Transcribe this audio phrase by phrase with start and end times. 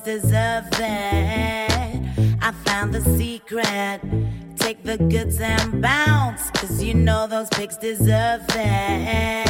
[0.00, 2.02] deserve that.
[2.42, 4.00] I found the secret.
[4.56, 6.50] Take the goods and bounce.
[6.50, 9.45] Cause you know those pigs deserve that.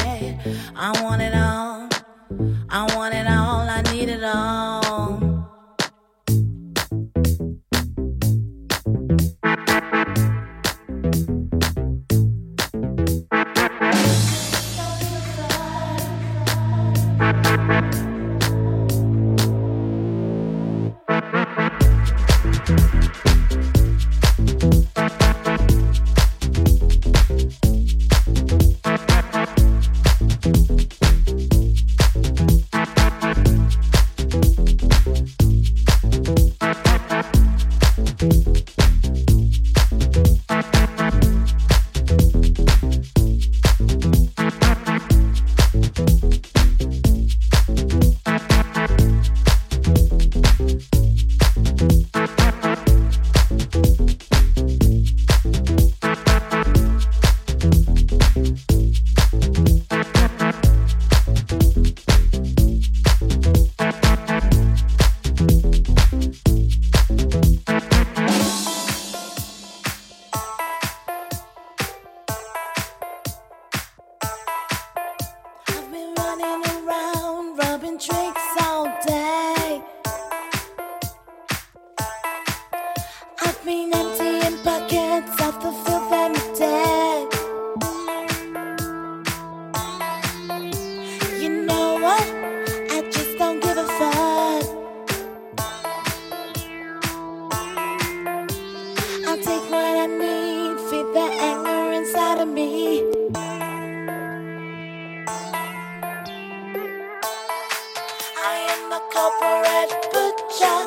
[108.87, 110.79] I am a corporate butcher.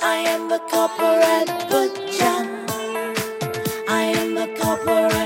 [0.00, 2.38] I am a corporate butcher.
[3.86, 5.25] I am a corporate.